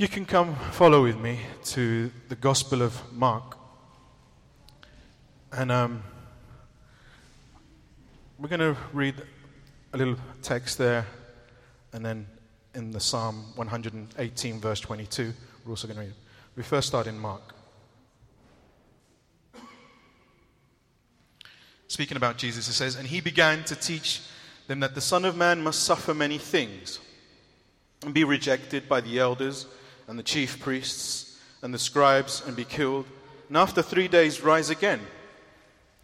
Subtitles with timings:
[0.00, 3.58] You can come follow with me to the Gospel of Mark.
[5.52, 6.02] And um,
[8.38, 9.16] we're going to read
[9.92, 11.06] a little text there,
[11.92, 12.26] and then
[12.74, 15.34] in the Psalm 118, verse 22,
[15.66, 16.14] we're also going to read.
[16.56, 17.54] We first start in Mark.
[21.88, 24.22] Speaking about Jesus, it says, And he began to teach
[24.66, 27.00] them that the Son of Man must suffer many things
[28.02, 29.66] and be rejected by the elders
[30.10, 33.06] and the chief priests and the scribes and be killed,
[33.46, 34.98] and after three days rise again.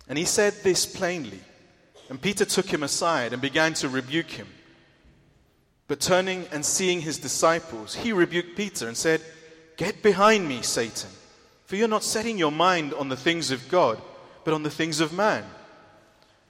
[0.09, 1.41] And he said this plainly.
[2.09, 4.47] And Peter took him aside and began to rebuke him.
[5.89, 9.23] But turning and seeing his disciples, he rebuked Peter and said,
[9.77, 11.11] Get behind me, Satan,
[11.65, 14.01] for you're not setting your mind on the things of God,
[14.45, 15.43] but on the things of man.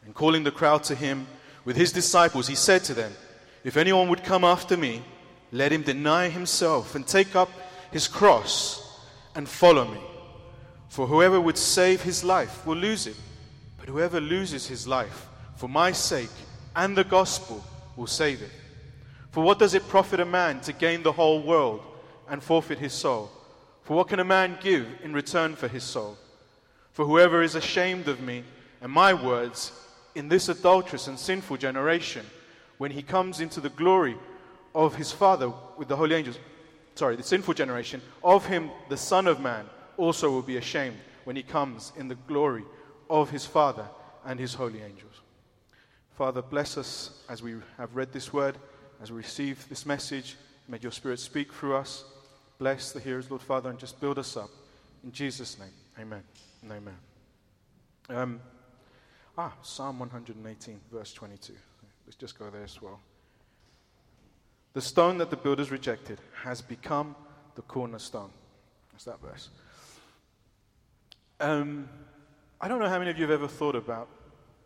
[0.04, 1.26] And calling the crowd to him
[1.64, 3.14] with his disciples, he said to them,
[3.64, 5.02] If anyone would come after me,
[5.52, 7.50] let him deny himself and take up
[7.92, 9.00] his cross
[9.34, 10.00] and follow me.
[10.88, 13.16] For whoever would save his life will lose it,
[13.78, 16.30] but whoever loses his life for my sake
[16.74, 17.64] and the gospel
[17.96, 18.50] will save it.
[19.30, 21.82] For what does it profit a man to gain the whole world
[22.28, 23.30] and forfeit his soul?
[23.82, 26.16] For what can a man give in return for his soul?
[26.92, 28.44] For whoever is ashamed of me
[28.80, 29.72] and my words
[30.14, 32.24] in this adulterous and sinful generation,
[32.78, 34.16] when he comes into the glory
[34.76, 36.38] of his Father with the holy angels,
[36.94, 39.64] sorry, the sinful generation, of him the Son of Man
[39.96, 42.62] also will be ashamed when he comes in the glory
[43.08, 43.86] of his Father
[44.26, 45.22] and his holy angels.
[46.18, 48.58] Father, bless us as we have read this word,
[49.00, 50.36] as we receive this message.
[50.68, 52.04] May your Spirit speak through us.
[52.58, 54.50] Bless the hearers, Lord Father, and just build us up.
[55.02, 56.22] In Jesus' name, amen
[56.62, 56.96] and amen.
[58.10, 58.40] Um,
[59.38, 61.54] ah, Psalm 118, verse 22.
[62.06, 63.00] Let's just go there as well.
[64.76, 67.16] The stone that the builders rejected has become
[67.54, 68.28] the cornerstone.
[68.92, 69.48] That's that verse.
[71.40, 71.88] Um,
[72.60, 74.06] I don't know how many of you have ever thought about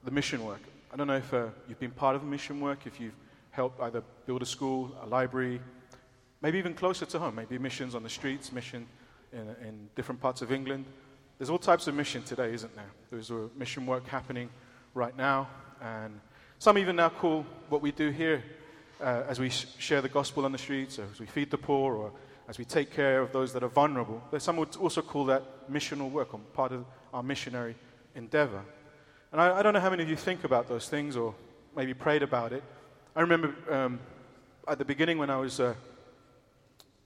[0.03, 0.63] the mission work
[0.93, 3.15] I don't know if uh, you've been part of mission work, if you've
[3.53, 5.61] helped either build a school, a library,
[6.43, 8.89] maybe even closer to home, maybe missions on the streets, mission
[9.33, 10.87] in, in different parts of England.
[11.39, 12.91] There's all types of mission today, isn't there?
[13.13, 14.51] There's mission work happening
[14.93, 15.47] right now,
[15.81, 16.21] and
[16.59, 18.43] some even now call what we do here
[19.01, 21.59] uh, as we sh- share the gospel on the streets, or as we feed the
[21.59, 22.13] poor, or
[22.49, 24.23] as we take care of those that are vulnerable.
[24.39, 27.77] Some would also call that missional work, or part of our missionary
[28.15, 28.63] endeavor.
[29.33, 31.35] And I, I, don't know how many of you think about those things or
[31.77, 32.65] maybe prayed about it.
[33.15, 34.01] I remember um,
[34.67, 35.75] at the beginning when I was uh,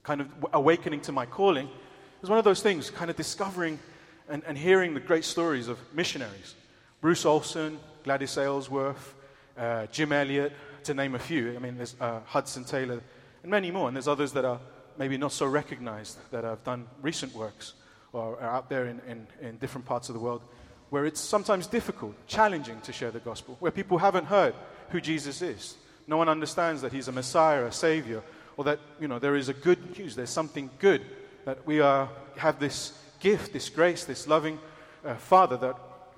[0.03, 3.79] kind of awakening to my calling, it was one of those things, kind of discovering
[4.27, 6.55] and, and hearing the great stories of missionaries.
[7.01, 9.13] Bruce Olson, Gladys Aylesworth,
[9.57, 10.53] uh, Jim Elliot,
[10.85, 11.55] to name a few.
[11.55, 13.01] I mean, there's uh, Hudson Taylor,
[13.43, 13.87] and many more.
[13.87, 14.59] And there's others that are
[14.97, 17.73] maybe not so recognized that have done recent works
[18.13, 20.41] or are out there in, in, in different parts of the world
[20.89, 24.53] where it's sometimes difficult, challenging to share the gospel, where people haven't heard
[24.89, 25.75] who Jesus is.
[26.07, 28.23] No one understands that he's a Messiah, a Savior,
[28.55, 31.01] or that you know, there is a good news, there's something good,
[31.45, 34.59] that we are, have this gift, this grace, this loving
[35.03, 35.75] uh, Father that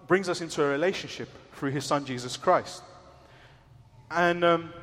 [0.08, 2.84] brings us into a relationship through his Son, Jesus Christ.
[4.10, 4.74] And um,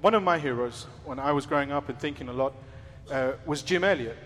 [0.00, 2.54] one of my heroes, when I was growing up and thinking a lot,
[3.10, 4.16] uh, was Jim Elliot.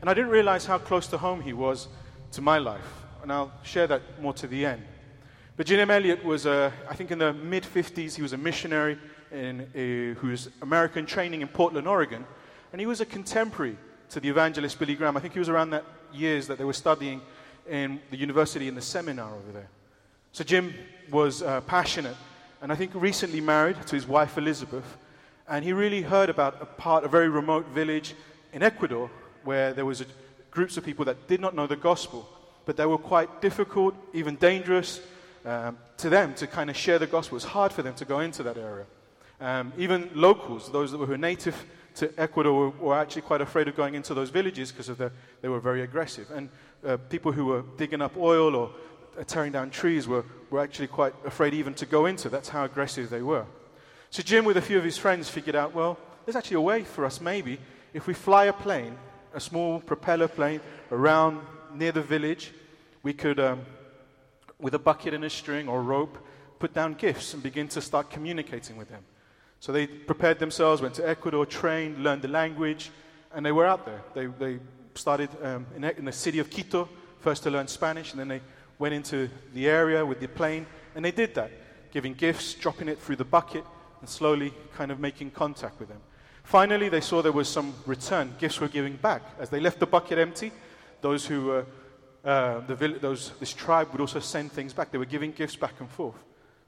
[0.00, 1.88] And I didn't realize how close to home he was
[2.32, 4.82] to my life and I'll share that more to the end.
[5.56, 8.98] But Jim Elliot was, uh, I think, in the mid 50s, he was a missionary
[9.30, 12.26] in, uh, who was American training in Portland, Oregon,
[12.72, 13.76] and he was a contemporary
[14.10, 15.16] to the evangelist Billy Graham.
[15.16, 17.20] I think he was around that years that they were studying
[17.68, 19.68] in the university in the seminar over there.
[20.32, 20.74] So Jim
[21.10, 22.16] was uh, passionate,
[22.62, 24.96] and I think recently married to his wife Elisabeth,
[25.48, 28.14] and he really heard about a part, a very remote village
[28.54, 29.10] in Ecuador,
[29.44, 30.06] where there was a,
[30.50, 32.28] groups of people that did not know the gospel
[32.64, 35.00] but they were quite difficult, even dangerous
[35.44, 37.36] um, to them to kind of share the gospel.
[37.36, 38.86] It's hard for them to go into that area.
[39.40, 41.64] Um, even locals, those that were native
[41.96, 45.10] to Ecuador, were, were actually quite afraid of going into those villages because of the,
[45.40, 46.30] they were very aggressive.
[46.30, 46.48] And
[46.86, 48.70] uh, people who were digging up oil or
[49.26, 52.28] tearing down trees were, were actually quite afraid even to go into.
[52.28, 53.46] That's how aggressive they were.
[54.10, 56.84] So Jim, with a few of his friends, figured out, well, there's actually a way
[56.84, 57.58] for us maybe
[57.94, 58.96] if we fly a plane,
[59.34, 60.60] a small propeller plane,
[60.90, 61.40] around
[61.74, 62.52] near the village,
[63.02, 63.60] we could, um,
[64.58, 66.18] with a bucket and a string or rope,
[66.58, 69.02] put down gifts and begin to start communicating with them.
[69.60, 72.90] So they prepared themselves, went to Ecuador, trained, learned the language,
[73.34, 74.02] and they were out there.
[74.14, 74.58] They, they
[74.94, 76.88] started um, in, in the city of Quito,
[77.20, 78.40] first to learn Spanish, and then they
[78.82, 81.52] went into the area with the plane, and they did that,
[81.92, 83.64] giving gifts, dropping it through the bucket,
[84.00, 86.00] and slowly kind of making contact with them.
[86.42, 88.34] Finally, they saw there was some return.
[88.40, 89.22] Gifts were giving back.
[89.38, 90.50] As they left the bucket empty,
[91.00, 91.66] those who were,
[92.24, 94.90] uh, the, those, this tribe would also send things back.
[94.90, 96.18] They were giving gifts back and forth.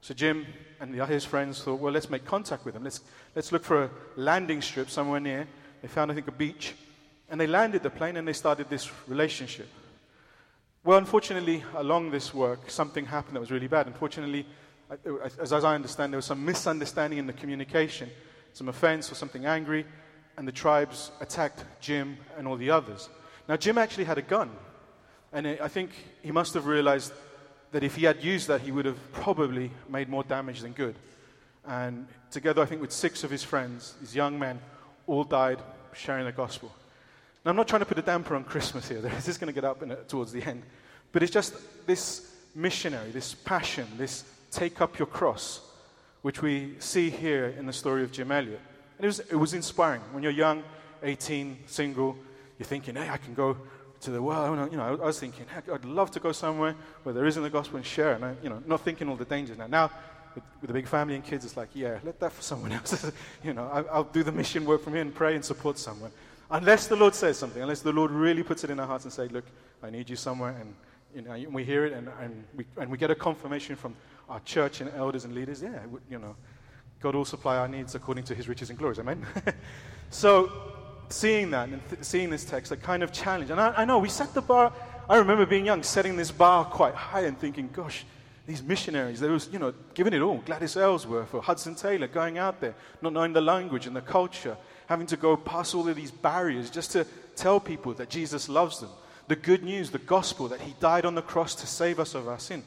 [0.00, 0.46] So Jim
[0.78, 2.84] and the, his friends thought, well, let's make contact with them.
[2.84, 3.00] Let's,
[3.34, 5.48] let's look for a landing strip somewhere near.
[5.82, 6.74] They found, I think, a beach.
[7.28, 9.66] And they landed the plane and they started this relationship.
[10.84, 13.86] Well, unfortunately, along this work, something happened that was really bad.
[13.86, 14.44] Unfortunately,
[15.40, 18.10] as, as I understand, there was some misunderstanding in the communication,
[18.52, 19.86] some offense or something angry,
[20.36, 23.08] and the tribes attacked Jim and all the others.
[23.48, 24.50] Now, Jim actually had a gun,
[25.32, 25.90] and I think
[26.22, 27.14] he must have realized
[27.72, 30.96] that if he had used that, he would have probably made more damage than good.
[31.66, 34.60] And together, I think, with six of his friends, these young men,
[35.06, 35.62] all died
[35.94, 36.70] sharing the gospel.
[37.44, 39.00] Now, I'm not trying to put a damper on Christmas here.
[39.00, 40.62] This is going to get up a, towards the end.
[41.12, 41.54] But it's just
[41.86, 45.60] this missionary, this passion, this take up your cross,
[46.22, 48.60] which we see here in the story of Jim Elliot.
[48.98, 50.00] And it was, it was inspiring.
[50.12, 50.62] When you're young,
[51.02, 52.16] 18, single,
[52.58, 53.56] you're thinking, hey, I can go
[54.00, 54.70] to the world.
[54.72, 57.50] You know, I was thinking, heck, I'd love to go somewhere where there isn't the
[57.50, 58.14] gospel and share.
[58.14, 59.66] And I, you know, not thinking all the dangers now.
[59.66, 59.90] Now,
[60.34, 63.10] with, with a big family and kids, it's like, yeah, let that for someone else.
[63.44, 66.10] you know, I, I'll do the mission work from here and pray and support someone.
[66.54, 69.12] Unless the Lord says something, unless the Lord really puts it in our hearts and
[69.12, 69.44] say, look,
[69.82, 70.72] I need you somewhere, and
[71.12, 73.96] you know, we hear it and, and, we, and we get a confirmation from
[74.28, 76.36] our church and elders and leaders, yeah, you know,
[77.00, 79.00] God will supply our needs according to his riches and glories.
[79.00, 79.26] Amen?
[80.10, 80.52] so,
[81.08, 83.50] seeing that and th- seeing this text, I kind of challenge.
[83.50, 84.72] And I, I know we set the bar,
[85.08, 88.06] I remember being young, setting this bar quite high and thinking, gosh,
[88.46, 90.38] these missionaries, they was, you know, giving it all.
[90.38, 94.56] Gladys Ellsworth or Hudson Taylor going out there, not knowing the language and the culture,
[94.86, 98.80] having to go past all of these barriers just to tell people that Jesus loves
[98.80, 98.90] them.
[99.28, 102.28] The good news, the gospel, that he died on the cross to save us of
[102.28, 102.62] our sin.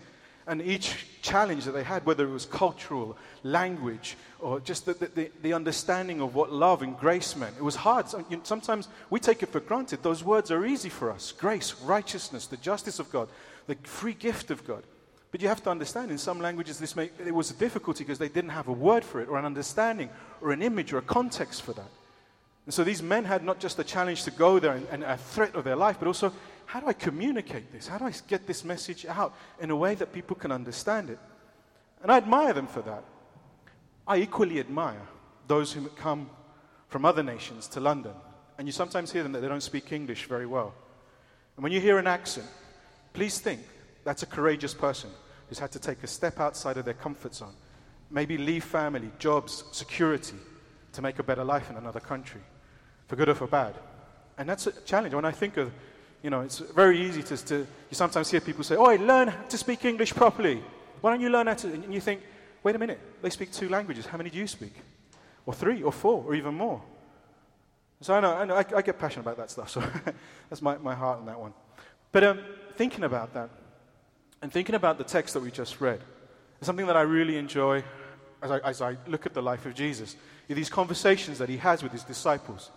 [0.48, 5.30] And each challenge that they had, whether it was cultural, language, or just the, the,
[5.42, 8.06] the understanding of what love and grace meant, it was hard.
[8.44, 10.02] Sometimes we take it for granted.
[10.04, 13.28] Those words are easy for us grace, righteousness, the justice of God,
[13.68, 14.84] the free gift of God.
[15.32, 18.18] But you have to understand, in some languages, this may, it was a difficulty because
[18.18, 20.10] they didn't have a word for it, or an understanding,
[20.42, 21.90] or an image, or a context for that.
[22.68, 25.16] And so these men had not just a challenge to go there and, and a
[25.16, 26.34] threat of their life, but also
[26.66, 27.88] how do I communicate this?
[27.88, 31.18] How do I get this message out in a way that people can understand it?
[32.04, 33.06] And I admire them for that.
[34.06, 35.08] I equally admire
[35.48, 36.30] those who come
[36.90, 38.12] from other nations to London.
[38.58, 40.74] And you sometimes hear them that they don't speak English very well.
[41.56, 42.48] And when you hear an accent,
[43.14, 43.62] please think
[44.04, 45.10] that's a courageous person
[45.48, 47.56] who's had to take a step outside of their comfort zone.
[48.12, 50.36] Maybe leave family, jobs, security
[50.92, 52.42] to make a better life in another country
[53.08, 53.76] for good or for bad.
[54.38, 55.14] And that's a challenge.
[55.14, 55.72] When I think of,
[56.22, 59.34] you know, it's very easy to, to you sometimes hear people say, oh, I learn
[59.50, 60.62] to speak English properly.
[61.02, 62.22] Why don't you learn how to, and you think,
[62.64, 64.06] wait a minute, they speak two languages.
[64.06, 64.74] How many do you speak?
[65.46, 66.82] Or three, or four, or even more.
[68.02, 69.80] So I know, I, know, I, I get passionate about that stuff, so
[70.50, 71.54] that's my, my heart on that one.
[72.12, 72.40] But um,
[72.76, 73.50] thinking about that,
[74.42, 76.02] and thinking about the text that we just read,
[76.62, 77.84] is something that I really enjoy
[78.42, 80.16] as I, as I look at the life of Jesus.
[80.48, 82.70] These conversations that he has with his disciples.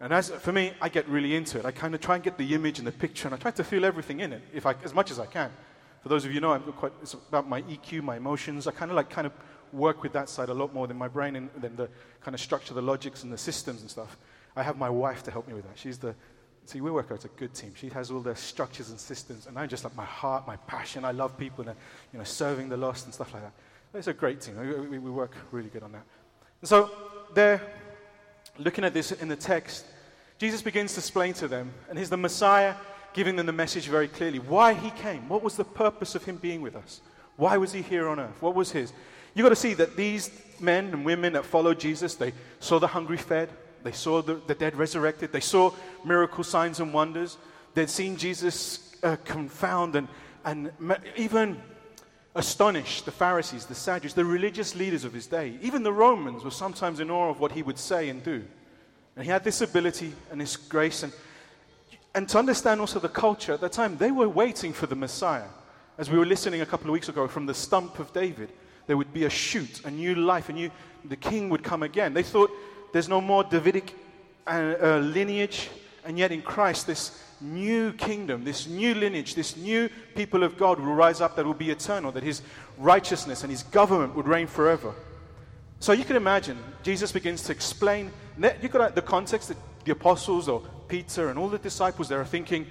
[0.00, 1.64] And as, for me, I get really into it.
[1.64, 3.64] I kind of try and get the image and the picture, and I try to
[3.64, 5.50] feel everything in it, if I, as much as I can.
[6.02, 8.66] For those of you know, I'm quite, it's about my EQ, my emotions.
[8.66, 9.32] I kind of like kind of
[9.72, 11.88] work with that side a lot more than my brain and than the
[12.20, 14.18] kind of structure, the logics, and the systems and stuff.
[14.54, 15.78] I have my wife to help me with that.
[15.78, 16.14] She's the
[16.66, 17.72] see, we work out a good team.
[17.76, 21.04] She has all the structures and systems, and I'm just like my heart, my passion.
[21.04, 21.76] I love people and
[22.12, 23.52] you know serving the lost and stuff like that.
[23.94, 24.58] It's a great team.
[24.58, 26.02] We, we, we work really good on that.
[26.60, 26.90] And so
[27.34, 27.60] they're
[28.58, 29.86] looking at this in the text.
[30.38, 32.74] Jesus begins to explain to them, and he's the Messiah
[33.14, 35.28] giving them the message very clearly why he came.
[35.28, 37.00] What was the purpose of him being with us?
[37.36, 38.40] Why was he here on earth?
[38.40, 38.92] What was his?
[39.34, 42.86] You've got to see that these men and women that followed Jesus, they saw the
[42.86, 43.48] hungry fed,
[43.82, 45.72] they saw the, the dead resurrected, they saw
[46.04, 47.38] miracle signs and wonders,
[47.74, 50.08] they'd seen Jesus uh, confound and,
[50.44, 50.70] and
[51.16, 51.60] even
[52.36, 55.58] astonish the Pharisees, the Sadducees, the religious leaders of his day.
[55.62, 58.44] Even the Romans were sometimes in awe of what he would say and do.
[59.16, 61.02] And he had this ability and this grace.
[61.02, 61.12] And,
[62.14, 65.48] and to understand also the culture at that time, they were waiting for the Messiah.
[65.96, 68.50] As we were listening a couple of weeks ago from the stump of David,
[68.86, 70.70] there would be a shoot, a new life, a new,
[71.06, 72.12] the king would come again.
[72.12, 72.50] They thought
[72.92, 73.94] there's no more Davidic
[74.46, 75.70] uh, uh, lineage,
[76.04, 80.78] and yet in Christ, this new kingdom, this new lineage, this new people of God
[80.78, 82.42] will rise up that will be eternal, that his
[82.78, 84.94] righteousness and his government would reign forever.
[85.80, 89.92] So you can imagine, Jesus begins to explain, you got uh, the context that the
[89.92, 92.66] apostles or Peter and all the disciples there are thinking,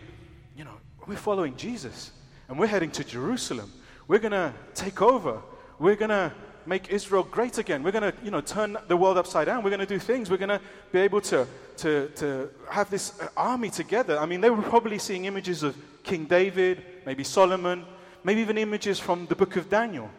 [0.58, 2.12] you know, we're following Jesus
[2.48, 3.72] and we're heading to Jerusalem.
[4.08, 5.42] We're going to take over.
[5.80, 6.32] We're going to
[6.66, 7.84] make Israel great again.
[7.84, 9.64] We're going to, you know, turn the world upside down.
[9.64, 10.30] We're going to do things.
[10.30, 14.18] We're going to be able to, to, to have this uh, army together.
[14.18, 17.86] I mean, they were probably seeing images of King David, maybe Solomon,
[18.24, 20.10] maybe even images from the book of Daniel.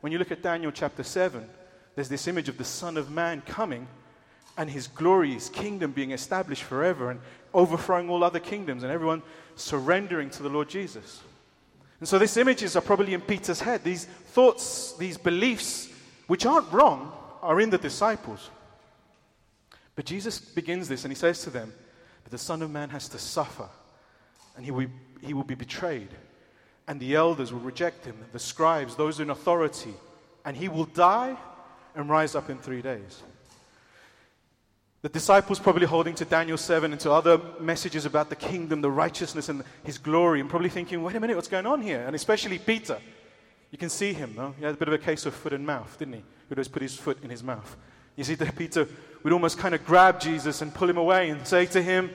[0.00, 1.48] When you look at Daniel chapter 7,
[1.94, 3.88] there's this image of the Son of Man coming
[4.58, 7.20] and his glory, his kingdom being established forever and
[7.52, 9.22] overthrowing all other kingdoms and everyone
[9.56, 11.22] surrendering to the Lord Jesus.
[11.98, 13.82] And so these images are probably in Peter's head.
[13.82, 15.88] These thoughts, these beliefs,
[16.26, 17.12] which aren't wrong,
[17.42, 18.50] are in the disciples.
[19.94, 21.72] But Jesus begins this and he says to them,
[22.22, 23.68] But the Son of Man has to suffer,
[24.56, 24.88] and he will,
[25.22, 26.10] he will be betrayed,
[26.86, 29.94] and the elders will reject him, the scribes, those in authority,
[30.44, 31.36] and he will die
[31.94, 33.22] and rise up in three days.
[35.02, 38.90] The disciples probably holding to Daniel 7 and to other messages about the kingdom, the
[38.90, 42.02] righteousness, and his glory, and probably thinking, wait a minute, what's going on here?
[42.06, 42.98] And especially Peter.
[43.70, 44.54] You can see him, no?
[44.58, 46.20] He had a bit of a case of foot and mouth, didn't he?
[46.20, 47.76] He would always put his foot in his mouth.
[48.16, 48.88] You see that Peter
[49.22, 52.10] would almost kind of grab Jesus and pull him away and say to him,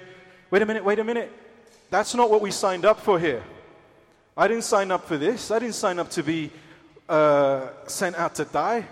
[0.50, 1.31] wait a minute, wait a minute.
[1.91, 3.43] That's not what we signed up for here.
[4.35, 5.51] I didn't sign up for this.
[5.51, 6.51] I didn't sign up to be
[7.07, 8.88] uh, sent out to die.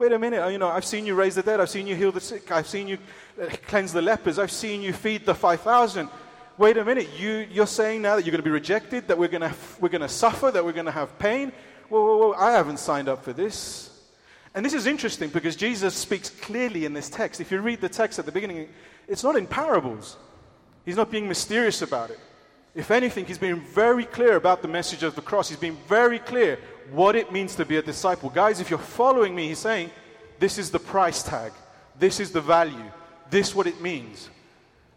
[0.00, 2.10] Wait a minute, you know, I've seen you raise the dead, I've seen you heal
[2.10, 2.96] the sick, I've seen you
[3.38, 6.08] uh, cleanse the lepers, I've seen you feed the 5,000.
[6.56, 9.28] Wait a minute, you, you're saying now that you're going to be rejected, that we're
[9.28, 11.52] going to, we're going to suffer, that we're going to have pain?
[11.90, 13.90] Whoa, whoa, whoa, I haven't signed up for this.
[14.54, 17.38] And this is interesting because Jesus speaks clearly in this text.
[17.38, 18.70] If you read the text at the beginning,
[19.06, 20.16] it's not in parables.
[20.86, 22.20] He's not being mysterious about it.
[22.74, 25.50] If anything, he's being very clear about the message of the cross.
[25.50, 26.58] He's being very clear
[26.90, 28.30] what it means to be a disciple.
[28.30, 29.90] Guys, if you're following me, he's saying,
[30.38, 31.52] this is the price tag,
[31.98, 32.90] this is the value,
[33.30, 34.30] this what it means.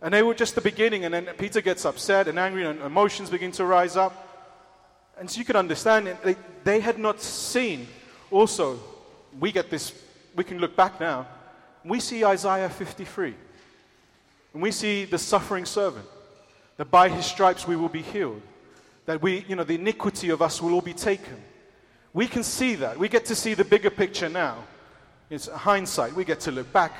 [0.02, 3.30] And they were just the beginning, and then Peter gets upset and angry, and emotions
[3.30, 4.30] begin to rise up.
[5.18, 6.18] And so you can understand.
[6.24, 7.88] They, they had not seen.
[8.32, 8.80] Also,
[9.40, 9.94] we get this,
[10.36, 11.28] we can look back now.
[11.86, 13.34] We see Isaiah 53.
[14.54, 16.06] And we see the suffering servant,
[16.78, 18.42] that by his stripes we will be healed,
[19.06, 21.42] that we, you know, the iniquity of us will all be taken.
[22.14, 22.98] We can see that.
[22.98, 24.64] We get to see the bigger picture now.
[25.30, 26.16] It's hindsight.
[26.16, 26.94] We get to look back.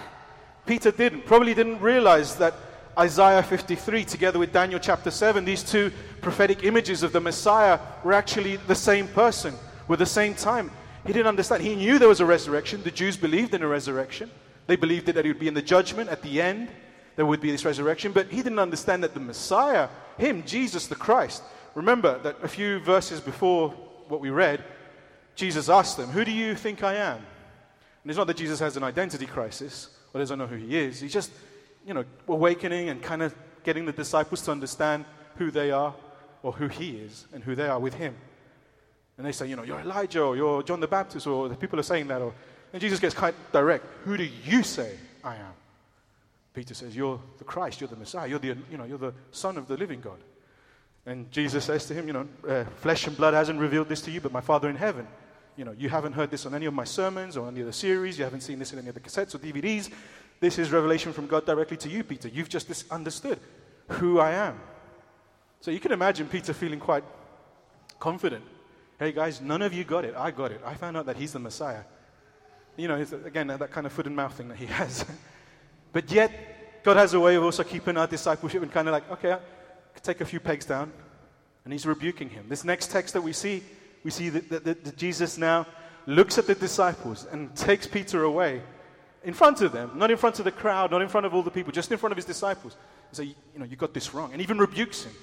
[0.66, 2.56] Peter didn't, probably didn't realize that
[2.98, 5.92] Isaiah 53, together with Daniel chapter 7, these two
[6.22, 9.56] prophetic images of the Messiah were actually the same person,
[9.88, 10.72] with the same time.
[11.06, 11.64] He didn't understand.
[11.64, 12.82] He knew there was a resurrection.
[12.82, 14.32] The Jews believed in a resurrection.
[14.68, 16.70] They believed that he would be in the judgment at the end.
[17.16, 18.14] There would be this resurrection.
[18.14, 21.44] But he didn't understand that the Messiah, him, Jesus the Christ,
[21.76, 23.72] remember that a few verses before
[24.08, 24.64] what we read,
[25.36, 27.18] Jesus asked them, Who do you think I am?
[27.18, 31.00] And it's not that Jesus has an identity crisis or doesn't know who he is.
[31.00, 31.32] He's just,
[31.86, 35.06] you know, awakening and kind of getting the disciples to understand
[35.38, 35.96] who they are
[36.44, 38.16] or who he is and who they are with him.
[39.18, 41.80] And they say, you know, you're Elijah or you're John the Baptist or the people
[41.80, 42.22] are saying that.
[42.22, 42.34] Or,
[42.74, 43.86] and Jesus gets quite direct.
[44.04, 45.54] Who do you say I am?
[46.54, 49.58] Peter says, you're the Christ, you're the Messiah, you're the, you know, you're the Son
[49.58, 50.20] of the living God.
[51.06, 54.12] And Jesus says to him, you know, uh, flesh and blood hasn't revealed this to
[54.12, 55.08] you, but my Father in heaven
[55.56, 57.74] you know, you haven't heard this on any of my sermons or any of the
[57.74, 59.90] series, you haven't seen this in any of the cassettes or DVDs.
[60.40, 62.28] This is revelation from God directly to you, Peter.
[62.28, 63.40] You've just understood
[63.88, 64.60] who I am.
[65.62, 67.04] So you can imagine Peter feeling quite
[68.00, 68.44] confident.
[69.00, 70.16] Hey guys, none of you got it.
[70.18, 70.62] I got it.
[70.66, 71.84] I found out that he's the Messiah.
[72.76, 75.06] You know, again, that kind of foot and mouth thing that he has.
[75.92, 79.10] but yet, God has a way of also keeping our discipleship and kind of like,
[79.12, 79.38] okay,
[80.02, 80.92] take a few pegs down.
[81.64, 82.48] And he's rebuking him.
[82.50, 83.64] This next text that we see
[84.04, 85.66] we see that, that, that Jesus now
[86.06, 88.62] looks at the disciples and takes Peter away
[89.24, 91.44] in front of them, not in front of the crowd, not in front of all
[91.44, 92.76] the people, just in front of his disciples.
[93.10, 94.34] And say, you know, you got this wrong.
[94.34, 95.14] And even rebukes him.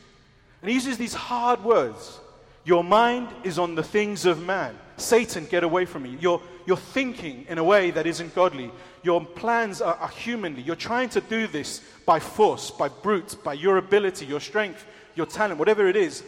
[0.63, 2.19] And he uses these hard words.
[2.65, 4.77] Your mind is on the things of man.
[4.97, 6.17] Satan, get away from me.
[6.21, 8.71] You're, you're thinking in a way that isn't godly.
[9.03, 10.63] Your plans are, are humanly.
[10.63, 14.85] You're trying to do this by force, by brute, by your ability, your strength,
[15.15, 16.23] your talent, whatever it is.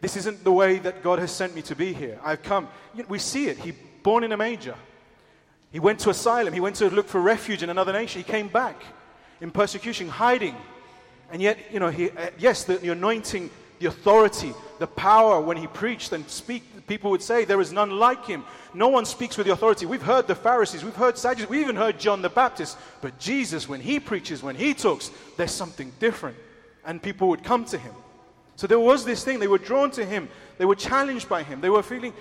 [0.00, 2.20] This isn't the way that God has sent me to be here.
[2.22, 2.68] I've come.
[3.08, 3.58] We see it.
[3.58, 4.76] He born in a manger.
[5.72, 6.54] He went to asylum.
[6.54, 8.22] He went to look for refuge in another nation.
[8.22, 8.80] He came back
[9.40, 10.56] in persecution, hiding.
[11.30, 13.50] And yet, you know, he, uh, yes, the, the anointing,
[13.80, 17.90] the authority, the power when he preached and speak, people would say there is none
[17.90, 18.44] like him.
[18.72, 19.84] No one speaks with the authority.
[19.84, 22.78] We've heard the Pharisees, we've heard Sadducees, we even heard John the Baptist.
[23.02, 26.36] But Jesus, when he preaches, when he talks, there's something different.
[26.84, 27.92] And people would come to him.
[28.58, 29.38] So there was this thing.
[29.38, 30.28] They were drawn to him.
[30.58, 31.60] They were challenged by him.
[31.60, 32.12] They were feeling,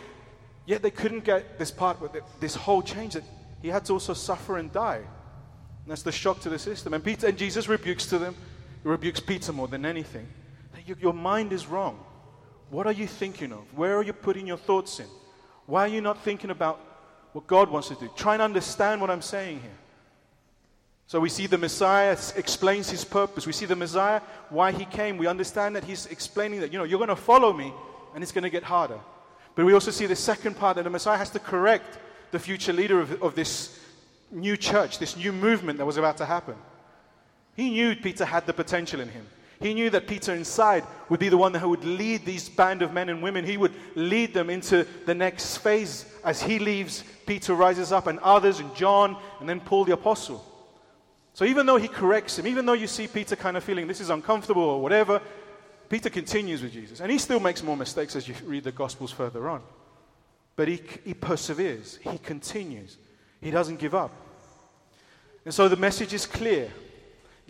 [0.67, 3.23] yet they couldn't get this part, with this whole change that
[3.61, 4.97] he had to also suffer and die.
[4.97, 6.93] And that's the shock to the system.
[6.93, 8.35] And Peter and Jesus rebukes to them.
[8.83, 10.27] He rebukes Peter more than anything.
[10.99, 11.99] Your mind is wrong.
[12.69, 13.63] What are you thinking of?
[13.75, 15.07] Where are you putting your thoughts in?
[15.65, 16.79] Why are you not thinking about
[17.37, 18.09] what God wants to do.
[18.15, 19.77] Try and understand what I'm saying here.
[21.07, 23.47] So we see the Messiah explains his purpose.
[23.47, 25.17] We see the Messiah, why he came.
[25.17, 27.73] We understand that he's explaining that, you know, you're going to follow me
[28.13, 28.99] and it's going to get harder.
[29.55, 31.97] But we also see the second part that the Messiah has to correct
[32.31, 33.79] the future leader of, of this
[34.31, 36.55] new church, this new movement that was about to happen.
[37.55, 39.25] He knew Peter had the potential in him.
[39.61, 42.93] He knew that Peter inside would be the one who would lead these band of
[42.93, 43.45] men and women.
[43.45, 46.05] He would lead them into the next phase.
[46.23, 50.43] As he leaves, Peter rises up, and others, and John, and then Paul the apostle.
[51.37, 54.01] So even though he corrects him, even though you see Peter kind of feeling this
[54.01, 55.21] is uncomfortable or whatever,
[55.87, 56.99] Peter continues with Jesus.
[56.99, 59.61] And he still makes more mistakes as you read the Gospels further on.
[60.55, 62.97] But he, he perseveres, he continues,
[63.39, 64.09] he doesn't give up.
[65.45, 66.71] And so the message is clear.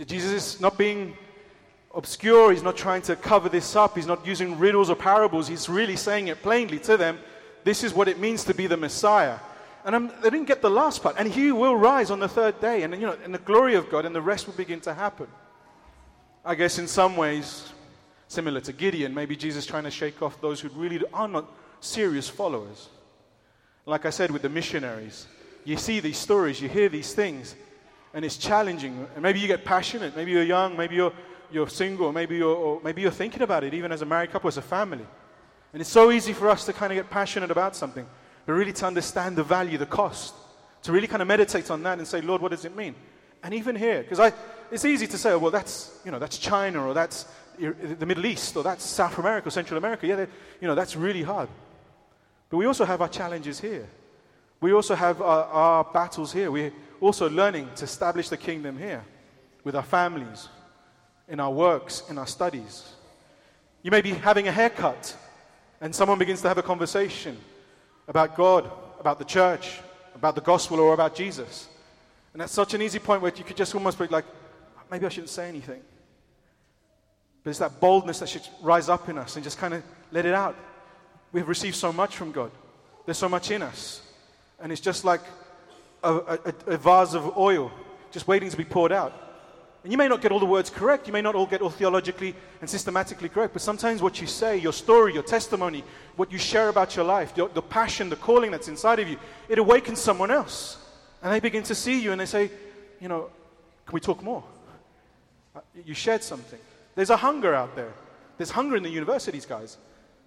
[0.05, 1.17] Jesus is not being
[1.95, 5.69] obscure, he's not trying to cover this up, he's not using riddles or parables, he's
[5.69, 7.19] really saying it plainly to them.
[7.63, 9.37] This is what it means to be the Messiah.
[9.87, 11.15] And I'm, they didn't get the last part.
[11.17, 13.89] And he will rise on the third day, and you know, and the glory of
[13.89, 15.27] God, and the rest will begin to happen.
[16.43, 17.71] I guess in some ways,
[18.27, 22.27] similar to Gideon, maybe Jesus trying to shake off those who really are not serious
[22.27, 22.89] followers.
[23.85, 25.25] Like I said with the missionaries,
[25.63, 27.55] you see these stories, you hear these things,
[28.13, 29.07] and it's challenging.
[29.15, 31.13] And maybe you get passionate, maybe you're young, maybe you're
[31.49, 34.57] you're single, maybe you're, maybe you're thinking about it, even as a married couple, as
[34.57, 35.05] a family.
[35.71, 38.05] And it's so easy for us to kind of get passionate about something,
[38.47, 40.33] but really to understand the value, the cost,
[40.81, 42.95] to really kind of meditate on that and say, Lord, what does it mean?
[43.43, 44.31] And even here, because
[44.71, 47.25] it's easy to say, oh, well, that's, you know, that's China or that's
[47.59, 50.07] the Middle East or that's South America or Central America.
[50.07, 50.25] Yeah,
[50.61, 51.49] you know, that's really hard.
[52.49, 53.85] But we also have our challenges here.
[54.61, 56.49] We also have our, our battles here.
[56.49, 59.03] We're also learning to establish the kingdom here
[59.65, 60.47] with our families,
[61.27, 62.93] in our works, in our studies.
[63.83, 65.17] You may be having a haircut,
[65.81, 67.37] and someone begins to have a conversation
[68.07, 69.79] about God, about the church,
[70.15, 71.67] about the gospel, or about Jesus.
[72.33, 74.25] And that's such an easy point where you could just almost be like,
[74.89, 75.81] maybe I shouldn't say anything.
[77.43, 80.25] But it's that boldness that should rise up in us and just kind of let
[80.25, 80.55] it out.
[81.31, 82.51] We have received so much from God,
[83.05, 84.01] there's so much in us.
[84.59, 85.21] And it's just like
[86.03, 87.71] a, a, a vase of oil
[88.11, 89.13] just waiting to be poured out.
[89.87, 91.69] And you may not get all the words correct, you may not all get all
[91.69, 95.81] theologically and systematically correct, but sometimes what you say, your story, your testimony,
[96.17, 99.17] what you share about your life, your, the passion, the calling that's inside of you,
[99.47, 100.77] it awakens someone else.
[101.23, 102.51] And they begin to see you and they say,
[102.99, 103.29] you know,
[103.85, 104.43] can we talk more?
[105.55, 106.59] Uh, you shared something.
[106.93, 107.93] There's a hunger out there.
[108.35, 109.77] There's hunger in the universities, guys.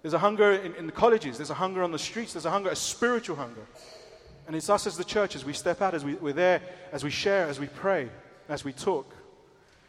[0.01, 1.37] There's a hunger in, in the colleges.
[1.37, 2.33] There's a hunger on the streets.
[2.33, 3.67] There's a hunger, a spiritual hunger.
[4.47, 7.03] And it's us as the church, as we step out, as we, we're there, as
[7.03, 8.09] we share, as we pray,
[8.49, 9.05] as we talk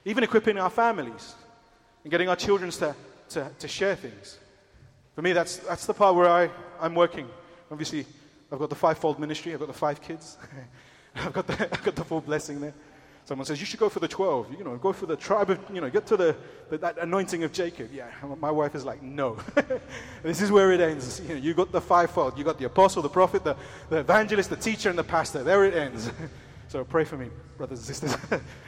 [0.05, 1.35] even equipping our families
[2.05, 2.95] and getting our children to,
[3.31, 4.39] to, to share things.
[5.15, 7.29] For me, that's, that's the part where I, I'm working.
[7.71, 8.07] Obviously,
[8.51, 10.37] I've got the fivefold ministry, I've got the five kids,
[11.15, 12.75] I've, got the, I've got the full blessing there.
[13.25, 14.59] Someone says, You should go for the 12.
[14.59, 16.35] You know, go for the tribe of, you know, get to the,
[16.71, 17.91] the that anointing of Jacob.
[17.93, 18.11] Yeah,
[18.41, 19.39] my wife is like, No.
[20.23, 21.21] this is where it ends.
[21.21, 22.37] You know, you got the fivefold.
[22.37, 23.57] You got the apostle, the prophet, the,
[23.91, 25.45] the evangelist, the teacher, and the pastor.
[25.45, 26.11] There it ends.
[26.69, 28.17] so pray for me, brothers and sisters,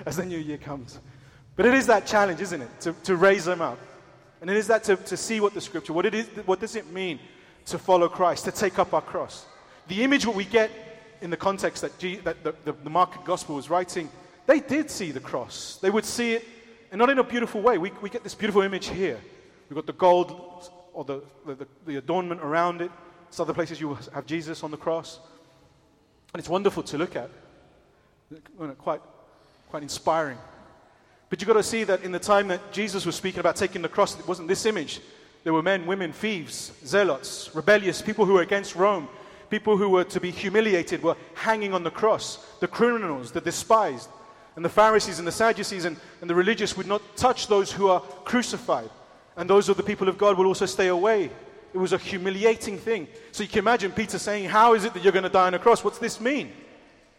[0.07, 1.01] as the new year comes.
[1.57, 2.81] But it is that challenge, isn't it?
[2.81, 3.79] To, to raise them up.
[4.41, 6.77] And it is that to, to see what the scripture, what, it is, what does
[6.77, 7.19] it mean
[7.67, 9.47] to follow Christ, to take up our cross?
[9.89, 10.71] The image what we get
[11.21, 14.11] in the context that, G, that the, the, the Mark Gospel was writing,
[14.47, 15.79] they did see the cross.
[15.81, 16.45] They would see it,
[16.91, 17.79] and not in a beautiful way.
[17.79, 19.19] We, we get this beautiful image here.
[19.69, 22.91] We've got the gold or the, the, the adornment around it.
[23.31, 25.19] Some other places you have Jesus on the cross.
[26.33, 27.31] And it's wonderful to look at.
[28.79, 29.01] Quite,
[29.71, 30.39] quite inspiring.
[31.35, 33.83] But you've got to see that in the time that Jesus was speaking about taking
[33.83, 35.01] the cross, it wasn't this image.
[35.43, 39.09] There were men, women, thieves, zealots, rebellious, people who were against Rome,
[39.51, 42.37] people who were to be humiliated were hanging on the cross.
[42.61, 44.11] The criminals, the despised.
[44.55, 47.89] And the Pharisees and the Sadducees and, and the religious would not touch those who
[47.89, 48.91] are crucified.
[49.37, 51.31] And those of the people of God will also stay away.
[51.73, 53.09] It was a humiliating thing.
[53.33, 55.55] So you can imagine Peter saying, How is it that you're going to die on
[55.55, 55.83] a cross?
[55.83, 56.53] What's this mean?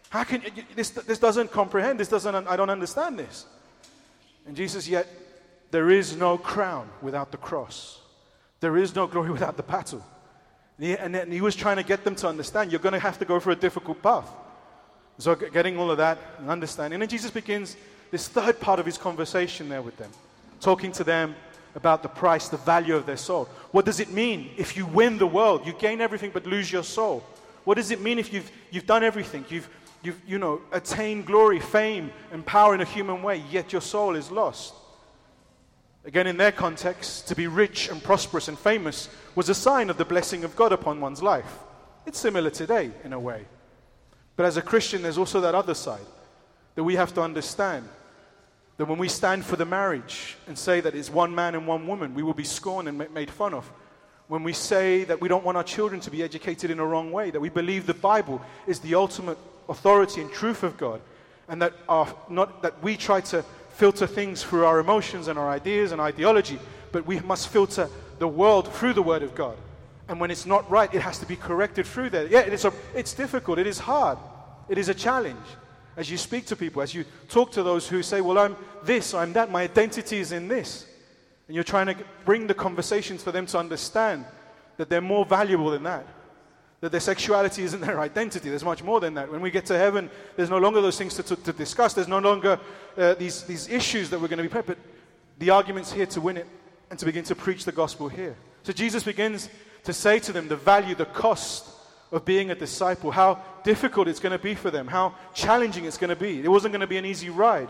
[0.08, 0.40] How can
[0.74, 3.44] this, this doesn't comprehend, this doesn't, I don't understand this.
[4.46, 5.06] And Jesus, yet,
[5.70, 8.00] there is no crown without the cross.
[8.60, 10.04] There is no glory without the battle.
[10.78, 13.40] And he was trying to get them to understand you're going to have to go
[13.40, 14.28] for a difficult path.
[15.18, 16.96] So, getting all of that and understanding.
[16.96, 17.76] And then Jesus begins
[18.10, 20.10] this third part of his conversation there with them,
[20.60, 21.34] talking to them
[21.74, 23.48] about the price, the value of their soul.
[23.70, 25.66] What does it mean if you win the world?
[25.66, 27.24] You gain everything but lose your soul.
[27.64, 29.44] What does it mean if you've, you've done everything?
[29.48, 29.68] You've,
[30.06, 34.14] you've you know, attained glory, fame, and power in a human way, yet your soul
[34.14, 34.72] is lost.
[36.04, 39.98] Again, in their context, to be rich and prosperous and famous was a sign of
[39.98, 41.58] the blessing of God upon one's life.
[42.06, 43.44] It's similar today, in a way.
[44.36, 46.06] But as a Christian, there's also that other side
[46.76, 47.88] that we have to understand.
[48.76, 51.88] That when we stand for the marriage and say that it's one man and one
[51.88, 53.68] woman, we will be scorned and made fun of.
[54.28, 57.10] When we say that we don't want our children to be educated in a wrong
[57.10, 61.00] way, that we believe the Bible is the ultimate authority and truth of God,
[61.48, 65.50] and that, our, not, that we try to filter things through our emotions and our
[65.50, 66.58] ideas and ideology,
[66.92, 69.56] but we must filter the world through the Word of God.
[70.08, 72.30] And when it's not right, it has to be corrected through that.
[72.30, 74.18] Yeah, it is a, it's difficult, it is hard,
[74.68, 75.46] it is a challenge.
[75.96, 79.14] As you speak to people, as you talk to those who say, Well, I'm this,
[79.14, 80.86] I'm that, my identity is in this.
[81.48, 84.24] And you're trying to bring the conversations for them to understand
[84.76, 86.06] that they're more valuable than that.
[86.80, 88.50] That their sexuality isn't their identity.
[88.50, 89.30] There's much more than that.
[89.30, 91.94] When we get to heaven, there's no longer those things to, to, to discuss.
[91.94, 92.60] There's no longer
[92.96, 94.66] uh, these, these issues that we're going to be playing.
[94.66, 94.78] But
[95.38, 96.46] the argument's here to win it
[96.90, 98.36] and to begin to preach the gospel here.
[98.62, 99.48] So Jesus begins
[99.84, 101.68] to say to them the value, the cost
[102.12, 105.98] of being a disciple, how difficult it's going to be for them, how challenging it's
[105.98, 106.40] going to be.
[106.40, 107.68] It wasn't going to be an easy ride.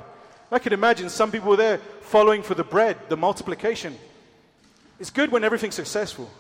[0.51, 3.97] I could imagine some people there following for the bread, the multiplication.
[5.01, 6.31] It's good when everything's successful.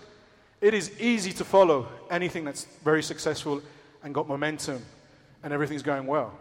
[0.60, 3.62] It is easy to follow anything that's very successful
[4.02, 4.82] and got momentum
[5.42, 6.32] and everything's going well.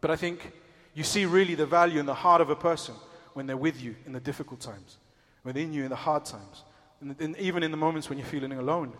[0.00, 0.52] But I think
[0.94, 2.94] you see really the value in the heart of a person
[3.32, 4.98] when they're with you in the difficult times,
[5.42, 6.62] within you in the hard times,
[7.00, 8.92] and, and even in the moments when you're feeling alone.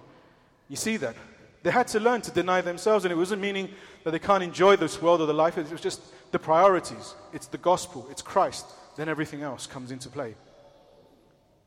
[0.68, 1.14] You see that.
[1.62, 3.70] They had to learn to deny themselves, and it wasn't meaning
[4.02, 5.56] that they can't enjoy this world or the life.
[5.56, 6.00] It was just
[6.32, 7.14] the priorities.
[7.32, 8.66] It's the gospel, it's Christ.
[8.96, 10.34] Then everything else comes into play.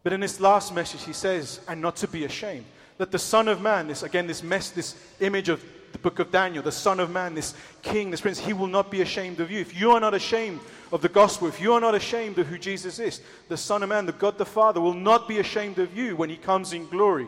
[0.08, 2.63] But in this last message, he says, and not to be ashamed,
[2.98, 6.32] that the Son of Man, this again, this mess, this image of the book of
[6.32, 9.52] Daniel, the Son of Man, this King, this Prince, he will not be ashamed of
[9.52, 9.60] you.
[9.60, 10.62] If you are not ashamed
[10.93, 13.89] of the gospel, if you are not ashamed of who Jesus is, the Son of
[13.89, 16.88] Man, the God the Father, will not be ashamed of you when he comes in
[16.88, 17.28] glory.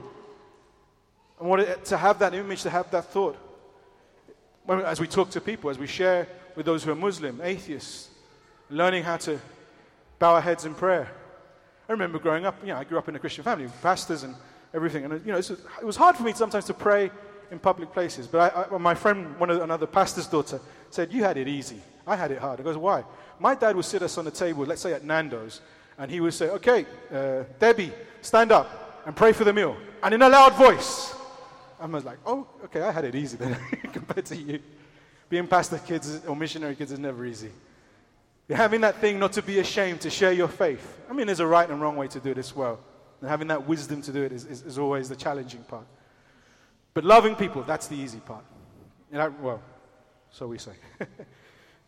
[1.41, 3.35] I want to have that image, to have that thought.
[4.69, 8.07] As we talk to people, as we share with those who are Muslim, atheists,
[8.69, 9.37] learning how to
[10.17, 11.11] bow our heads in prayer.
[11.89, 14.35] I remember growing up, you know, I grew up in a Christian family, pastors and
[14.75, 15.05] everything.
[15.05, 17.09] And, you know, it was hard for me sometimes to pray
[17.49, 18.27] in public places.
[18.27, 21.81] But I, I, my friend, one of, another pastor's daughter, said, You had it easy.
[22.05, 22.59] I had it hard.
[22.59, 23.03] I goes, Why?
[23.39, 25.61] My dad would sit us on the table, let's say at Nando's,
[25.97, 29.75] and he would say, Okay, uh, Debbie, stand up and pray for the meal.
[30.03, 31.15] And in a loud voice.
[31.79, 33.55] I was like, Oh, okay, I had it easy then
[33.93, 34.59] compared to you.
[35.27, 37.49] Being pastor kids or missionary kids is never easy.
[38.49, 40.97] You're having that thing not to be ashamed to share your faith.
[41.07, 42.79] I mean, there's a right and wrong way to do it as well.
[43.21, 45.85] And having that wisdom to do it is, is, is always the challenging part.
[46.95, 48.43] But loving people, that's the easy part.
[49.11, 49.61] Know, well,
[50.31, 50.71] so we say.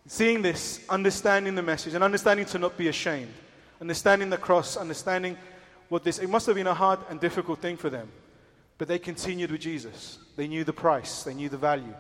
[0.06, 3.34] Seeing this, understanding the message, and understanding to not be ashamed,
[3.80, 5.38] understanding the cross, understanding
[5.89, 8.12] what this, it must have been a hard and difficult thing for them.
[8.78, 10.19] But they continued with Jesus.
[10.36, 11.95] They knew the price, they knew the value.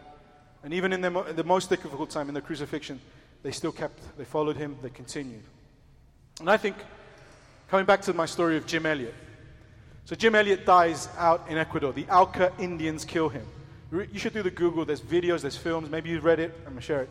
[0.63, 2.99] And even in the, the most difficult time, in the crucifixion,
[3.43, 5.43] they still kept, they followed him, they continued.
[6.39, 6.75] And I think,
[7.69, 9.13] coming back to my story of Jim Elliot.
[10.05, 11.93] So Jim Elliot dies out in Ecuador.
[11.93, 13.45] The Auca Indians kill him.
[13.91, 14.85] You should do the Google.
[14.85, 15.89] There's videos, there's films.
[15.89, 16.53] Maybe you've read it.
[16.59, 17.09] I'm going to share it.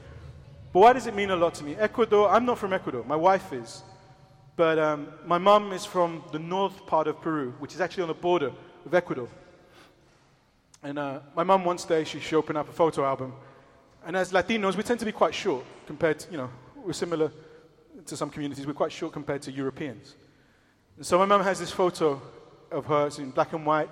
[0.72, 1.76] But why does it mean a lot to me?
[1.76, 3.04] Ecuador, I'm not from Ecuador.
[3.04, 3.82] My wife is.
[4.56, 8.08] But um, my mum is from the north part of Peru, which is actually on
[8.08, 8.52] the border
[8.84, 9.28] of Ecuador.
[10.82, 13.34] And uh, my mum, once day, she, she opened up a photo album
[14.06, 17.30] and as Latinos, we tend to be quite short compared to, you know, we're similar
[18.06, 20.14] to some communities, we're quite short compared to Europeans.
[20.96, 22.20] And so my mum has this photo
[22.70, 23.90] of her, it's in black and white,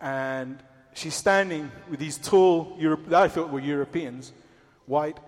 [0.00, 0.58] and
[0.94, 4.32] she's standing with these tall, Europe, that I thought were Europeans,
[4.86, 5.18] white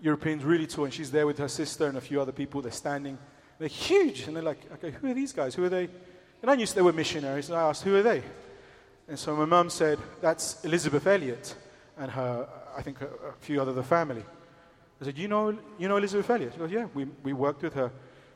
[0.00, 2.60] Europeans, really tall, and she's there with her sister and a few other people.
[2.60, 3.16] They're standing,
[3.58, 5.54] they're huge, and they're like, okay, who are these guys?
[5.54, 5.88] Who are they?
[6.42, 8.22] And I knew they were missionaries, and I asked, who are they?
[9.06, 11.54] And so my mum said, that's Elisabeth Elliot
[11.96, 14.24] and her I think, a, a few other of the family.
[15.00, 16.52] I said, you know, you know Elisabeth Elliot?
[16.52, 17.90] She goes, yeah, we, we worked with her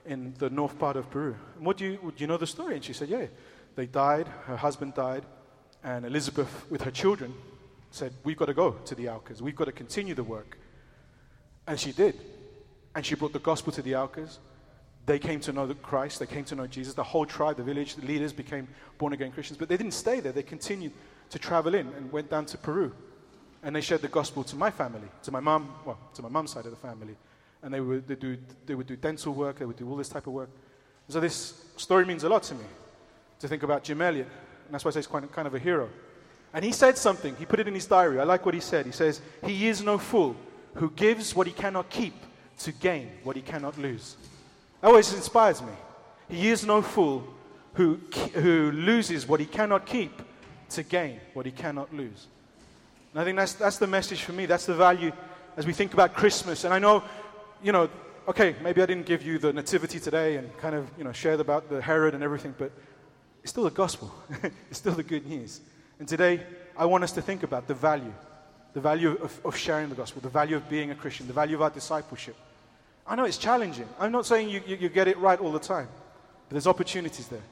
[0.04, 1.36] in the north part of Peru.
[1.56, 2.74] And what do you, do you know the story?
[2.74, 3.26] And she said, yeah,
[3.76, 5.24] they died, her husband died,
[5.84, 7.32] and Elisabeth, with her children,
[7.90, 9.40] said, we've got to go to the Aucas.
[9.40, 10.58] We've got to continue the work.
[11.66, 12.18] And she did.
[12.94, 14.38] And she brought the gospel to the Aucas.
[15.04, 16.18] They came to know Christ.
[16.18, 16.94] They came to know Jesus.
[16.94, 18.66] The whole tribe, the village, the leaders became
[18.98, 19.58] born again Christians.
[19.58, 20.32] But they didn't stay there.
[20.32, 20.92] They continued
[21.30, 22.92] to travel in and went down to Peru
[23.62, 26.52] and they shared the gospel to my family, to my mom, well, to my mom's
[26.52, 27.16] side of the family.
[27.62, 30.08] And they would, they, do, they would do dental work, they would do all this
[30.08, 30.50] type of work.
[31.08, 32.64] so this story means a lot to me,
[33.40, 34.28] to think about Jim Elliot.
[34.66, 35.88] And that's why I say he's quite, kind of a hero.
[36.52, 38.20] And he said something, he put it in his diary.
[38.20, 38.86] I like what he said.
[38.86, 40.36] He says, He is no fool
[40.74, 42.14] who gives what he cannot keep
[42.60, 44.16] to gain what he cannot lose.
[44.80, 45.72] That always inspires me.
[46.28, 47.24] He is no fool
[47.74, 48.00] who,
[48.34, 50.22] who loses what he cannot keep
[50.70, 52.26] to gain what he cannot lose.
[53.12, 54.46] And I think that's, that's the message for me.
[54.46, 55.12] That's the value
[55.56, 56.64] as we think about Christmas.
[56.64, 57.02] And I know,
[57.62, 57.88] you know,
[58.28, 61.40] okay, maybe I didn't give you the nativity today and kind of, you know, shared
[61.40, 62.72] about the Herod and everything, but
[63.42, 64.12] it's still the gospel.
[64.70, 65.60] it's still the good news.
[65.98, 66.42] And today,
[66.76, 68.12] I want us to think about the value,
[68.74, 71.56] the value of, of sharing the gospel, the value of being a Christian, the value
[71.56, 72.36] of our discipleship.
[73.06, 73.88] I know it's challenging.
[73.98, 75.88] I'm not saying you, you, you get it right all the time,
[76.48, 77.42] but there's opportunities there.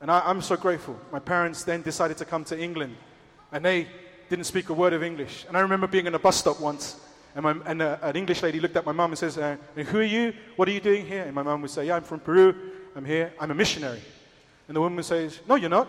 [0.00, 0.98] And I, I'm so grateful.
[1.10, 2.96] My parents then decided to come to England,
[3.52, 3.88] and they
[4.28, 5.44] didn't speak a word of English.
[5.48, 7.00] And I remember being in a bus stop once,
[7.34, 9.98] and, my, and uh, an English lady looked at my mum and says, uh, Who
[9.98, 10.32] are you?
[10.56, 11.22] What are you doing here?
[11.22, 12.54] And my mum would say, Yeah, I'm from Peru.
[12.96, 13.32] I'm here.
[13.38, 14.00] I'm a missionary.
[14.68, 15.86] And the woman says, No, you're not.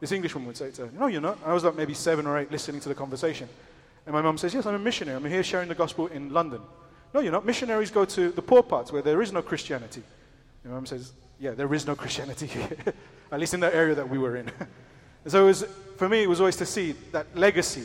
[0.00, 1.38] This English woman would say to her, No, you're not.
[1.44, 3.48] I was like maybe seven or eight listening to the conversation.
[4.06, 5.16] And my mum says, Yes, I'm a missionary.
[5.16, 6.62] I'm here sharing the gospel in London.
[7.12, 7.44] No, you're not.
[7.44, 10.02] Missionaries go to the poor parts where there is no Christianity.
[10.64, 12.70] And my mum says, Yeah, there is no Christianity here,
[13.30, 14.50] at least in the area that we were in.
[15.24, 15.64] and so was,
[15.96, 17.84] for me, it was always to see that legacy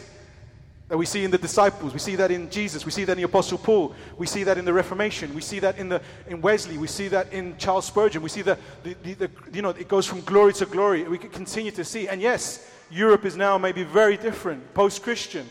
[0.88, 1.93] that we see in the disciples.
[1.93, 2.86] We see that in Jesus.
[2.86, 3.93] We see that in the Apostle Paul.
[4.17, 5.34] We see that in the Reformation.
[5.36, 6.78] We see that in, the, in Wesley.
[6.78, 8.21] We see that in Charles Spurgeon.
[8.21, 11.04] We see that, the, the, the, you know, it goes from glory to glory.
[11.04, 12.08] We can continue to see.
[12.08, 15.45] And yes, Europe is now maybe very different, post Christian.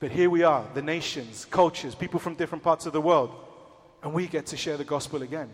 [0.00, 3.32] But here we are, the nations, cultures, people from different parts of the world.
[4.02, 5.48] And we get to share the gospel again.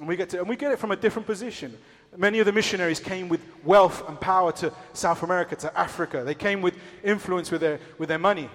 [0.00, 1.74] And we get, to, and we get it from a different position.
[2.16, 6.24] Many of the missionaries came with wealth and power to South America, to Africa.
[6.24, 8.48] They came with influence with their, with their money.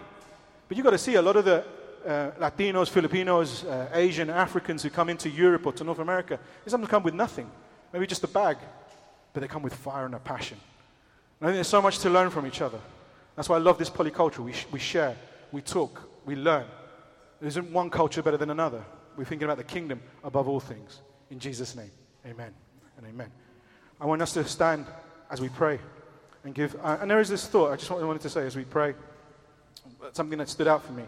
[0.67, 1.63] But you've got to see a lot of the
[2.05, 6.71] uh, Latinos, Filipinos, uh, Asian, Africans who come into Europe or to North America, they
[6.71, 7.49] sometimes come with nothing,
[7.93, 8.57] maybe just a bag,
[9.33, 10.57] but they come with fire and a passion.
[11.39, 12.79] And I think there's so much to learn from each other.
[13.35, 14.39] That's why I love this polyculture.
[14.39, 15.15] We, sh- we share,
[15.51, 16.65] we talk, we learn.
[17.39, 18.83] There isn't one culture better than another.
[19.15, 21.01] We're thinking about the kingdom above all things.
[21.29, 21.91] In Jesus' name,
[22.25, 22.53] amen
[22.97, 23.31] and amen.
[24.03, 24.85] I want us to stand
[25.31, 25.79] as we pray
[26.43, 26.75] and give.
[26.83, 28.95] Uh, and there is this thought I just wanted to say as we pray,
[30.11, 31.05] something that stood out for me.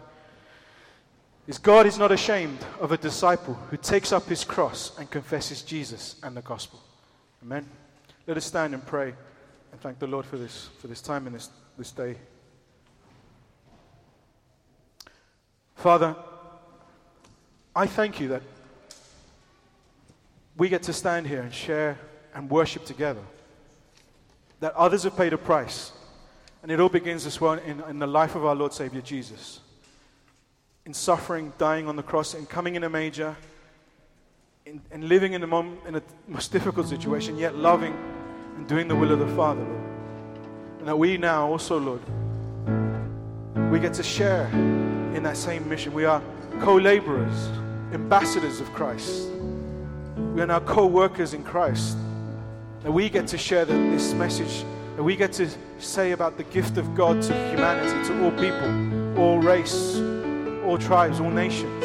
[1.46, 5.60] Is God is not ashamed of a disciple who takes up his cross and confesses
[5.60, 6.80] Jesus and the gospel.
[7.42, 7.68] Amen.
[8.26, 9.12] Let us stand and pray
[9.72, 12.16] and thank the Lord for this, for this time and this, this day.
[15.74, 16.16] Father,
[17.74, 18.42] I thank you that
[20.56, 21.98] we get to stand here and share
[22.36, 23.22] and worship together.
[24.60, 25.90] That others have paid a price.
[26.62, 29.60] And it all begins as well in, in the life of our Lord Savior Jesus.
[30.84, 33.34] In suffering, dying on the cross, and coming in a major,
[34.66, 37.96] in, and living in, a in a most difficult situation, yet loving
[38.56, 39.64] and doing the will of the Father,
[40.78, 42.02] And that we now also, Lord,
[43.72, 44.46] we get to share
[45.14, 45.92] in that same mission.
[45.92, 46.22] We are
[46.60, 47.48] co laborers,
[47.92, 49.28] ambassadors of Christ.
[50.34, 51.96] We are now co workers in Christ.
[52.86, 55.48] That we get to share the, this message, that we get to
[55.80, 59.96] say about the gift of God to humanity, to all people, all race,
[60.64, 61.82] all tribes, all nations.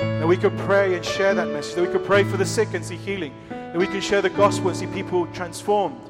[0.00, 2.74] That we could pray and share that message, that we could pray for the sick
[2.74, 6.00] and see healing, that we can share the gospel and see people transformed,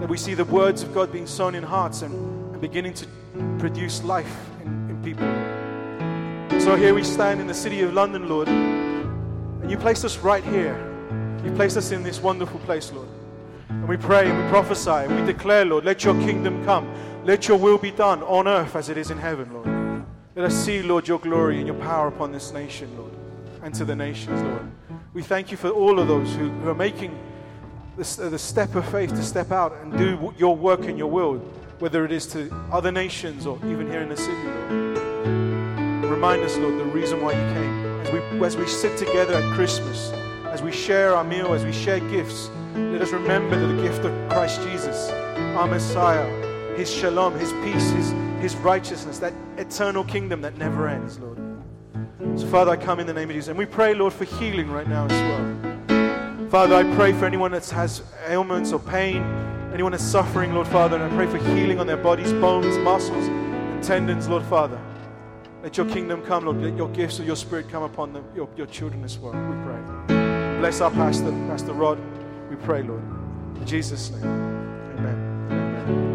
[0.00, 2.14] that we see the words of God being sown in hearts and,
[2.52, 3.06] and beginning to
[3.58, 6.60] produce life in, in people.
[6.62, 8.48] So here we stand in the city of London, Lord.
[8.48, 10.85] And you placed us right here.
[11.46, 13.08] You placed us in this wonderful place, Lord.
[13.68, 16.92] And we pray and we prophesy and we declare, Lord, let your kingdom come.
[17.24, 20.04] Let your will be done on earth as it is in heaven, Lord.
[20.34, 23.12] Let us see, Lord, your glory and your power upon this nation, Lord,
[23.62, 24.70] and to the nations, Lord.
[25.14, 27.16] We thank you for all of those who, who are making
[27.96, 31.10] this, uh, the step of faith to step out and do your work in your
[31.10, 31.36] will,
[31.78, 36.10] whether it is to other nations or even here in the city, Lord.
[36.10, 39.54] Remind us, Lord, the reason why you came as we, as we sit together at
[39.54, 40.12] Christmas,
[40.56, 44.02] as we share our meal, as we share gifts, let us remember that the gift
[44.06, 45.10] of Christ Jesus,
[45.54, 46.26] our Messiah,
[46.76, 51.38] His shalom, His peace, His, His righteousness, that eternal kingdom that never ends, Lord.
[52.40, 53.48] So, Father, I come in the name of Jesus.
[53.48, 56.48] And we pray, Lord, for healing right now as well.
[56.48, 59.22] Father, I pray for anyone that has ailments or pain,
[59.74, 63.26] anyone that's suffering, Lord Father, and I pray for healing on their bodies, bones, muscles,
[63.26, 64.80] and tendons, Lord Father.
[65.62, 66.62] Let your kingdom come, Lord.
[66.62, 69.32] Let your gifts of your spirit come upon them, your, your children as well.
[69.32, 70.15] We pray.
[70.58, 71.98] Bless our pastor, Pastor Rod.
[72.48, 73.02] We pray, Lord.
[73.56, 74.55] In Jesus' name.